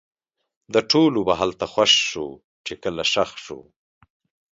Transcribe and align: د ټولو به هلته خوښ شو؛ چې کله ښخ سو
د 0.73 0.75
ټولو 0.91 1.19
به 1.27 1.33
هلته 1.41 1.65
خوښ 1.73 1.91
شو؛ 2.09 2.27
چې 2.65 2.73
کله 2.83 3.03
ښخ 3.11 3.31
سو 3.45 3.59